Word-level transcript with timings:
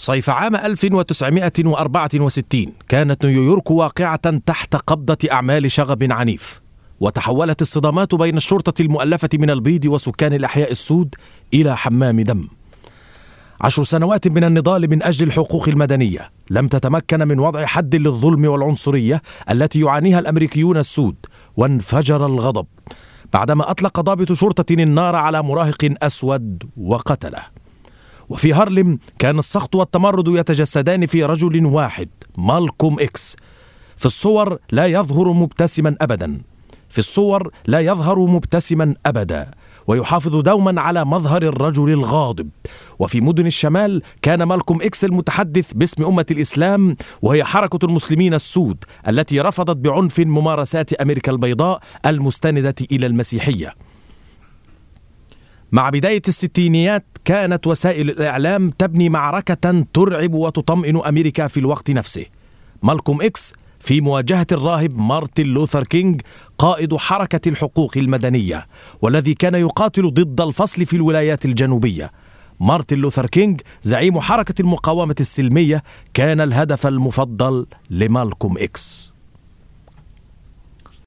صيف 0.00 0.30
عام 0.30 0.56
1964 0.56 2.66
كانت 2.88 3.26
نيويورك 3.26 3.70
واقعة 3.70 4.38
تحت 4.46 4.76
قبضة 4.76 5.18
أعمال 5.32 5.70
شغب 5.70 6.12
عنيف. 6.12 6.60
وتحولت 7.00 7.62
الصدامات 7.62 8.14
بين 8.14 8.36
الشرطة 8.36 8.82
المؤلفة 8.82 9.28
من 9.34 9.50
البيض 9.50 9.86
وسكان 9.86 10.32
الأحياء 10.32 10.70
السود 10.70 11.14
إلى 11.54 11.76
حمام 11.76 12.20
دم. 12.20 12.48
عشر 13.60 13.84
سنوات 13.84 14.28
من 14.28 14.44
النضال 14.44 14.90
من 14.90 15.02
أجل 15.02 15.26
الحقوق 15.26 15.68
المدنية. 15.68 16.30
لم 16.50 16.68
تتمكن 16.68 17.28
من 17.28 17.38
وضع 17.38 17.66
حد 17.66 17.96
للظلم 17.96 18.44
والعنصرية 18.44 19.22
التي 19.50 19.80
يعانيها 19.80 20.18
الأمريكيون 20.18 20.76
السود. 20.76 21.16
وانفجر 21.56 22.26
الغضب 22.26 22.66
بعدما 23.32 23.70
أطلق 23.70 24.00
ضابط 24.00 24.32
شرطة 24.32 24.72
النار 24.72 25.16
على 25.16 25.42
مراهق 25.42 25.94
أسود 26.02 26.62
وقتله. 26.76 27.59
وفي 28.30 28.52
هارلم 28.52 28.98
كان 29.18 29.38
السخط 29.38 29.74
والتمرد 29.74 30.28
يتجسدان 30.28 31.06
في 31.06 31.24
رجل 31.24 31.66
واحد 31.66 32.08
مالكوم 32.38 33.00
إكس. 33.00 33.36
في 33.96 34.06
الصور 34.06 34.58
لا 34.72 34.86
يظهر 34.86 35.32
مبتسما 35.32 35.96
أبدا. 36.00 36.40
في 36.88 36.98
الصور 36.98 37.50
لا 37.66 37.80
يظهر 37.80 38.18
مبتسما 38.18 38.94
أبدا. 39.06 39.50
ويحافظ 39.86 40.36
دوما 40.36 40.80
على 40.80 41.04
مظهر 41.04 41.42
الرجل 41.42 41.90
الغاضب. 41.90 42.48
وفي 42.98 43.20
مدن 43.20 43.46
الشمال 43.46 44.02
كان 44.22 44.42
مالكوم 44.42 44.82
إكس 44.82 45.04
المتحدث 45.04 45.72
باسم 45.72 46.04
أمة 46.04 46.26
الإسلام 46.30 46.96
وهي 47.22 47.44
حركة 47.44 47.86
المسلمين 47.86 48.34
السود 48.34 48.84
التي 49.08 49.40
رفضت 49.40 49.76
بعنف 49.76 50.18
ممارسات 50.18 50.92
أمريكا 50.92 51.32
البيضاء 51.32 51.80
المستندة 52.06 52.74
إلى 52.92 53.06
المسيحية. 53.06 53.74
مع 55.72 55.90
بداية 55.90 56.22
الستينيات 56.28 57.04
كانت 57.24 57.66
وسائل 57.66 58.10
الإعلام 58.10 58.70
تبني 58.70 59.08
معركة 59.08 59.84
ترعب 59.94 60.34
وتطمئن 60.34 60.96
أمريكا 60.96 61.46
في 61.46 61.60
الوقت 61.60 61.90
نفسه. 61.90 62.26
مالكوم 62.82 63.22
إكس 63.22 63.54
في 63.80 64.00
مواجهة 64.00 64.46
الراهب 64.52 64.98
مارتن 64.98 65.46
لوثر 65.46 65.84
كينج 65.84 66.20
قائد 66.58 66.96
حركة 66.96 67.48
الحقوق 67.48 67.92
المدنية 67.96 68.66
والذي 69.02 69.34
كان 69.34 69.54
يقاتل 69.54 70.10
ضد 70.14 70.40
الفصل 70.40 70.86
في 70.86 70.96
الولايات 70.96 71.44
الجنوبية. 71.44 72.10
مارتن 72.60 72.98
لوثر 72.98 73.26
كينج 73.26 73.60
زعيم 73.82 74.20
حركة 74.20 74.54
المقاومة 74.60 75.16
السلمية 75.20 75.82
كان 76.14 76.40
الهدف 76.40 76.86
المفضل 76.86 77.66
لمالكوم 77.90 78.58
إكس. 78.58 79.14